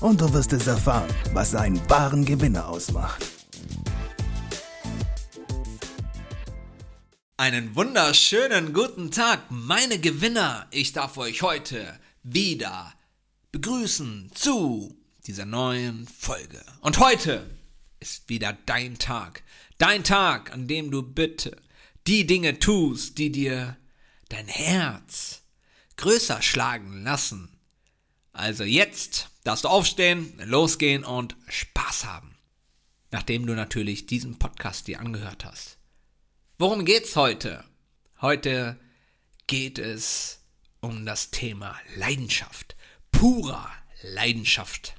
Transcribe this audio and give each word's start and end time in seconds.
und 0.00 0.20
du 0.20 0.32
wirst 0.32 0.52
es 0.52 0.66
erfahren, 0.66 1.12
was 1.32 1.54
einen 1.54 1.80
wahren 1.90 2.24
Gewinner 2.24 2.68
ausmacht. 2.68 3.24
Einen 7.36 7.74
wunderschönen 7.76 8.72
guten 8.72 9.10
Tag, 9.10 9.50
meine 9.50 9.98
Gewinner. 9.98 10.66
Ich 10.70 10.92
darf 10.92 11.16
euch 11.18 11.42
heute 11.42 11.98
wieder 12.22 12.92
begrüßen 13.52 14.30
zu 14.34 14.96
dieser 15.26 15.46
neuen 15.46 16.06
Folge. 16.08 16.60
Und 16.80 16.98
heute 16.98 17.48
ist 18.00 18.28
wieder 18.28 18.56
dein 18.66 18.98
Tag. 18.98 19.42
Dein 19.78 20.02
Tag, 20.02 20.52
an 20.52 20.66
dem 20.66 20.90
du 20.90 21.02
bitte 21.02 21.56
die 22.06 22.26
Dinge 22.26 22.58
tust, 22.58 23.18
die 23.18 23.30
dir 23.30 23.76
dein 24.28 24.48
Herz 24.48 25.42
größer 25.96 26.42
schlagen 26.42 27.04
lassen. 27.04 27.57
Also 28.38 28.62
jetzt 28.62 29.30
darfst 29.42 29.64
du 29.64 29.68
aufstehen, 29.68 30.32
losgehen 30.44 31.02
und 31.02 31.34
Spaß 31.48 32.04
haben. 32.04 32.36
Nachdem 33.10 33.46
du 33.46 33.54
natürlich 33.54 34.06
diesen 34.06 34.38
Podcast 34.38 34.86
dir 34.86 35.00
angehört 35.00 35.44
hast. 35.44 35.76
Worum 36.56 36.84
geht's 36.84 37.16
heute? 37.16 37.64
Heute 38.20 38.78
geht 39.48 39.80
es 39.80 40.38
um 40.78 41.04
das 41.04 41.32
Thema 41.32 41.76
Leidenschaft. 41.96 42.76
Purer 43.10 43.68
Leidenschaft, 44.02 44.94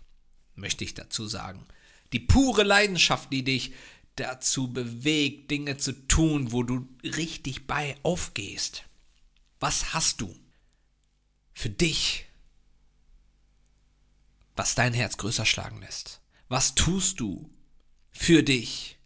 möchte 0.56 0.84
ich 0.84 0.94
dazu 0.94 1.26
sagen. 1.26 1.66
Die 2.12 2.20
pure 2.20 2.64
Leidenschaft, 2.64 3.32
die 3.32 3.46
dich 3.46 3.74
dazu 4.18 4.74
bewegt, 4.74 5.50
Dinge 5.50 5.78
zu 5.78 5.94
tun, 6.10 6.52
wo 6.52 6.64
du 6.64 6.90
richtig 7.04 7.68
bei 7.68 7.96
aufgehst. 8.04 8.84
Was 9.62 9.94
hast 9.94 10.20
du 10.20 10.36
für 11.54 11.70
dich 11.70 12.26
was 14.60 14.76
dein 14.76 14.94
Herz 14.94 15.16
größer 15.16 15.46
schlagen 15.46 15.80
lässt? 15.80 16.20
Was 16.50 16.76
tust 16.76 17.22
du 17.22 17.50
für 18.12 18.44
dich, 18.44 19.00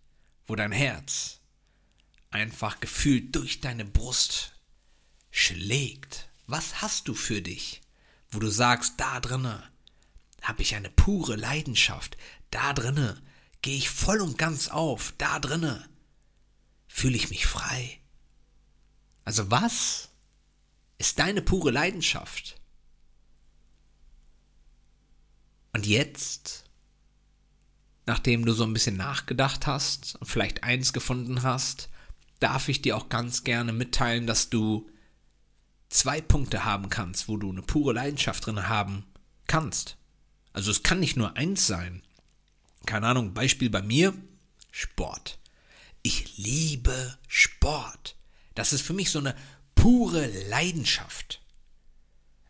wo 0.47 0.55
dein 0.55 0.71
Herz 0.71 1.41
einfach 2.31 2.79
gefühlt 2.79 3.35
durch 3.35 3.61
deine 3.61 3.85
Brust 3.85 4.53
schlägt? 5.29 6.27
Was 6.47 6.81
hast 6.81 7.07
du 7.07 7.13
für 7.13 7.43
dich, 7.43 7.81
wo 8.31 8.39
du 8.39 8.49
sagst, 8.49 8.95
da 8.97 9.19
drinne 9.19 9.63
habe 10.41 10.63
ich 10.63 10.73
eine 10.73 10.89
pure 10.89 11.35
Leidenschaft, 11.35 12.17
da 12.49 12.73
drinne 12.73 13.21
gehe 13.61 13.77
ich 13.77 13.91
voll 13.91 14.21
und 14.21 14.39
ganz 14.39 14.69
auf, 14.69 15.13
da 15.19 15.38
drinne 15.38 15.88
fühle 16.88 17.15
ich 17.15 17.29
mich 17.29 17.45
frei. 17.45 17.99
Also 19.23 19.51
was 19.51 20.09
ist 20.97 21.19
deine 21.19 21.43
pure 21.43 21.69
Leidenschaft? 21.69 22.59
Und 25.73 25.85
jetzt, 25.85 26.63
nachdem 28.05 28.45
du 28.45 28.53
so 28.53 28.63
ein 28.63 28.73
bisschen 28.73 28.95
nachgedacht 28.95 29.67
hast 29.67 30.16
und 30.16 30.27
vielleicht 30.27 30.63
eins 30.63 30.93
gefunden 30.93 31.43
hast, 31.43 31.89
darf 32.39 32.69
ich 32.69 32.81
dir 32.81 32.95
auch 32.95 33.09
ganz 33.09 33.43
gerne 33.43 33.73
mitteilen, 33.73 34.28
dass 34.28 34.50
du 34.50 34.89
zwei 35.89 36.22
Punkte 36.22 36.66
haben 36.66 36.89
kannst, 36.89 37.28
wo 37.28 37.38
du 37.38 37.51
eine 37.51 37.61
pure 37.61 37.94
Leidenschaft 37.94 38.45
drin 38.45 38.67
haben 38.67 39.06
kannst. 39.47 39.97
Also 40.51 40.72
es 40.72 40.84
kann 40.84 41.00
nicht 41.00 41.17
nur 41.17 41.35
eins 41.38 41.67
sein. 41.67 42.03
Keine 42.85 43.07
Ahnung, 43.07 43.34
Beispiel 43.34 43.69
bei 43.69 43.81
mir, 43.81 44.13
Sport. 44.72 45.40
Ich 46.01 46.38
liebe 46.38 47.17
Sport. 47.28 48.16
Das 48.55 48.73
ist 48.73 48.81
für 48.81 48.94
mich 48.94 49.09
so 49.09 49.19
eine 49.19 49.35
pure 49.73 50.28
Leidenschaft. 50.50 51.41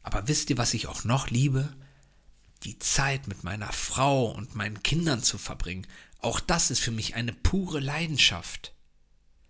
Aber 0.01 0.28
wisst 0.28 0.50
ihr, 0.50 0.57
was 0.57 0.73
ich 0.73 0.88
auch 0.88 1.03
noch 1.03 1.29
liebe? 1.29 1.73
Die 2.63 2.79
Zeit 2.79 3.28
mit 3.28 3.44
meiner 3.44 3.72
Frau 3.72 4.31
und 4.31 4.56
meinen 4.56 4.81
Kindern 4.84 5.22
zu 5.22 5.38
verbringen, 5.38 5.88
auch 6.19 6.40
das 6.40 6.72
ist 6.72 6.79
für 6.79 6.91
mich 6.91 7.16
eine 7.16 7.34
pure 7.34 7.79
Leidenschaft. 7.79 8.74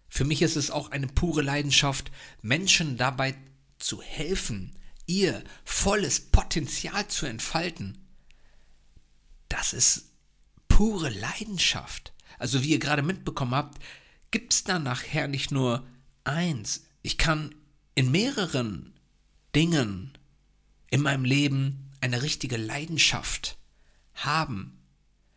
Für 0.09 0.25
mich 0.25 0.41
ist 0.41 0.55
es 0.55 0.71
auch 0.71 0.91
eine 0.91 1.07
pure 1.07 1.41
Leidenschaft, 1.41 2.11
Menschen 2.41 2.97
dabei 2.97 3.35
zu 3.77 4.01
helfen, 4.01 4.77
ihr 5.05 5.43
volles 5.65 6.19
Potenzial 6.19 7.07
zu 7.07 7.25
entfalten. 7.25 7.97
Das 9.49 9.73
ist 9.73 10.11
pure 10.67 11.09
Leidenschaft. 11.09 12.13
Also 12.39 12.63
wie 12.63 12.69
ihr 12.69 12.79
gerade 12.79 13.03
mitbekommen 13.03 13.55
habt, 13.55 13.81
gibt 14.31 14.53
es 14.53 14.63
da 14.63 14.79
nachher 14.79 15.27
nicht 15.27 15.51
nur 15.51 15.85
eins. 16.23 16.85
Ich 17.03 17.17
kann 17.17 17.53
in 17.95 18.11
mehreren 18.11 18.93
Dingen 19.55 20.17
in 20.89 21.01
meinem 21.01 21.25
Leben 21.25 21.91
eine 22.03 22.21
richtige 22.21 22.57
Leidenschaft 22.57 23.57
haben. 24.13 24.77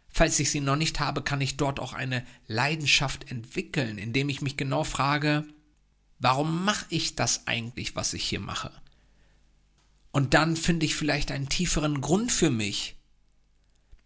Falls 0.09 0.41
ich 0.41 0.51
sie 0.51 0.61
noch 0.61 0.75
nicht 0.75 0.99
habe, 0.99 1.23
kann 1.23 1.41
ich 1.41 1.57
dort 1.57 1.79
auch 1.79 1.93
eine 1.93 2.27
Leidenschaft 2.49 3.31
entwickeln, 3.31 3.99
indem 3.99 4.29
ich 4.29 4.43
mich 4.43 4.57
genau 4.57 4.83
frage, 4.83 5.47
warum 6.19 6.65
mache 6.65 6.87
ich 6.89 7.15
das 7.15 7.47
eigentlich, 7.47 7.95
was 7.95 8.15
ich 8.15 8.25
hier 8.25 8.41
mache? 8.41 8.73
Und 10.11 10.35
dann 10.35 10.57
finde 10.57 10.87
ich 10.87 10.97
vielleicht 10.97 11.31
einen 11.31 11.49
tieferen 11.49 12.01
Grund 12.01 12.33
für 12.33 12.51
mich, 12.51 12.97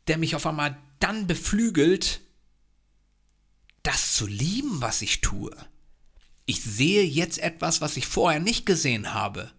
der 0.06 0.18
mich 0.18 0.36
auf 0.36 0.44
einmal 0.44 0.76
dann 0.98 1.26
beflügelt, 1.26 2.20
das 3.82 4.16
zu 4.16 4.26
lieben, 4.26 4.82
was 4.82 5.00
ich 5.00 5.22
tue. 5.22 5.56
Ich 6.44 6.62
sehe 6.62 7.04
jetzt 7.04 7.38
etwas, 7.38 7.80
was 7.80 7.96
ich 7.96 8.06
vorher 8.06 8.40
nicht 8.40 8.66
gesehen 8.66 9.14
habe. 9.14 9.50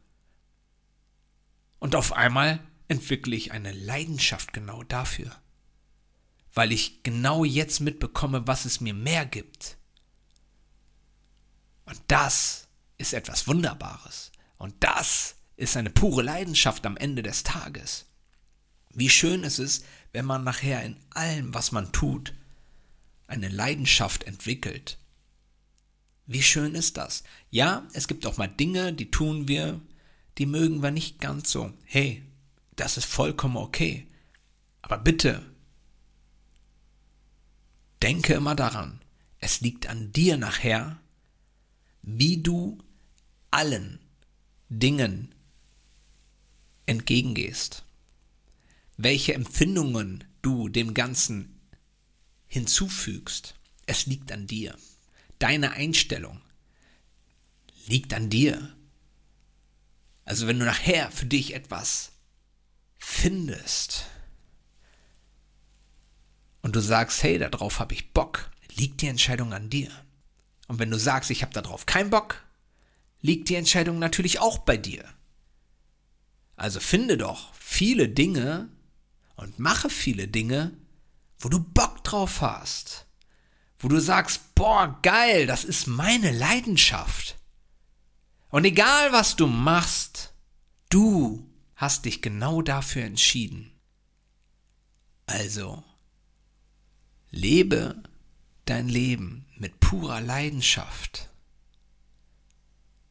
Und 1.80 1.96
auf 1.96 2.14
einmal 2.14 2.60
entwickle 2.92 3.36
ich 3.36 3.54
eine 3.54 3.72
Leidenschaft 3.72 4.52
genau 4.52 4.84
dafür. 4.84 5.32
Weil 6.54 6.74
ich 6.74 7.04
genau 7.04 7.46
jetzt 7.46 7.80
mitbekomme, 7.80 8.46
was 8.48 8.66
es 8.66 8.82
mir 8.82 8.94
mehr 8.94 9.26
gibt. 9.26 9.78
Und 11.86 12.00
das 12.08 12.68
ist 12.98 13.14
etwas 13.14 13.48
Wunderbares. 13.48 14.34
Und 14.58 14.76
das 14.82 15.36
ist 15.56 15.78
eine 15.78 15.90
pure 15.90 16.22
Leidenschaft 16.22 16.86
am 16.86 16.98
Ende 16.98 17.24
des 17.24 17.44
Tages. 17.44 18.08
Wie 18.94 19.10
schön 19.10 19.44
ist 19.44 19.60
es, 19.60 19.86
wenn 20.12 20.26
man 20.26 20.44
nachher 20.44 20.84
in 20.84 20.98
allem, 21.12 21.54
was 21.54 21.72
man 21.72 21.94
tut, 21.94 22.34
eine 23.28 23.48
Leidenschaft 23.48 24.26
entwickelt. 24.26 24.98
Wie 26.26 26.44
schön 26.44 26.76
ist 26.76 26.98
das? 26.98 27.24
Ja, 27.50 27.88
es 27.94 28.10
gibt 28.10 28.26
auch 28.26 28.36
mal 28.36 28.50
Dinge, 28.50 28.92
die 28.92 29.12
tun 29.12 29.48
wir, 29.48 29.80
die 30.38 30.46
mögen 30.46 30.84
wir 30.84 30.92
nicht 30.92 31.22
ganz 31.22 31.52
so. 31.52 31.72
Hey, 31.86 32.24
das 32.82 32.98
ist 32.98 33.06
vollkommen 33.06 33.58
okay. 33.58 34.08
Aber 34.82 34.98
bitte, 34.98 35.46
denke 38.02 38.34
immer 38.34 38.56
daran, 38.56 39.00
es 39.38 39.62
liegt 39.62 39.86
an 39.86 40.12
dir 40.12 40.36
nachher, 40.38 41.00
wie 42.02 42.42
du 42.42 42.80
allen 43.52 44.00
Dingen 44.70 45.36
entgegengehst, 46.88 47.86
welche 48.98 49.36
Empfindungen 49.36 50.24
du 50.42 50.68
dem 50.68 50.96
Ganzen 50.96 51.62
hinzufügst. 52.48 53.54
Es 53.86 54.08
liegt 54.08 54.32
an 54.32 54.48
dir. 54.48 54.76
Deine 55.38 55.72
Einstellung 55.74 56.42
liegt 57.86 58.12
an 58.16 58.32
dir. 58.32 58.76
Also 60.26 60.48
wenn 60.48 60.58
du 60.58 60.66
nachher 60.66 61.12
für 61.12 61.28
dich 61.28 61.54
etwas 61.54 62.12
findest 63.12 64.06
und 66.62 66.76
du 66.76 66.80
sagst, 66.80 67.22
hey, 67.24 67.38
darauf 67.38 67.80
habe 67.80 67.94
ich 67.94 68.14
Bock, 68.14 68.50
liegt 68.76 69.02
die 69.02 69.08
Entscheidung 69.08 69.54
an 69.54 69.70
dir. 69.70 69.92
Und 70.68 70.80
wenn 70.80 70.90
du 70.90 70.98
sagst, 70.98 71.30
ich 71.30 71.42
habe 71.42 71.54
darauf 71.54 71.86
keinen 71.86 72.10
Bock, 72.10 72.44
liegt 73.22 73.50
die 73.50 73.56
Entscheidung 73.56 74.00
natürlich 74.00 74.40
auch 74.40 74.60
bei 74.60 74.78
dir. 74.78 75.04
Also 76.56 76.80
finde 76.80 77.18
doch 77.18 77.54
viele 77.54 78.08
Dinge 78.08 78.70
und 79.36 79.60
mache 79.60 79.90
viele 79.90 80.28
Dinge, 80.28 80.72
wo 81.40 81.50
du 81.50 81.60
Bock 81.60 82.04
drauf 82.04 82.42
hast. 82.42 83.08
Wo 83.78 83.88
du 83.88 84.00
sagst, 84.00 84.56
boah, 84.56 85.00
geil, 85.02 85.48
das 85.48 85.64
ist 85.64 85.88
meine 85.88 86.32
Leidenschaft. 86.32 87.36
Und 88.50 88.64
egal 88.66 89.12
was 89.12 89.36
du 89.36 89.48
machst, 89.48 90.34
du 90.90 91.51
hast 91.82 92.06
dich 92.06 92.22
genau 92.22 92.62
dafür 92.62 93.04
entschieden. 93.04 93.72
Also, 95.26 95.84
Lebe 97.32 98.04
dein 98.66 98.88
Leben 98.88 99.46
mit 99.58 99.80
purer 99.80 100.22
Leidenschaft. 100.22 101.30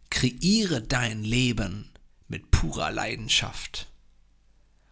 Kreiere 0.09 0.83
dein 0.83 1.25
Leben 1.25 1.91
mit 2.29 2.53
purer 2.53 2.93
Leidenschaft. 2.93 3.91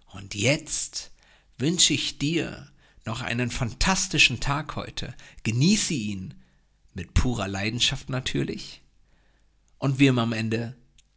Und 0.07 0.35
jetzt 0.35 1.13
wünsche 1.57 1.95
ich 1.95 2.19
dir 2.19 2.73
noch 3.05 3.21
einen 3.21 3.51
fantastischen 3.51 4.41
Tag 4.41 4.75
heute. 4.75 5.15
Genieße 5.45 5.95
ihn 5.95 6.35
mit 6.95 7.15
purer 7.15 7.47
Leidenschaft 7.47 8.09
natürlich. 8.09 8.83
Und 9.79 10.01
wie 10.01 10.09
immer 10.09 10.23
am 10.23 10.33
Ende, 10.33 10.75